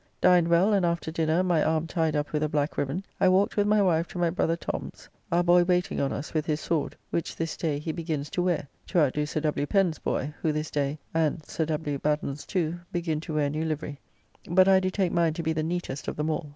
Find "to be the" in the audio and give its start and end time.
15.35-15.61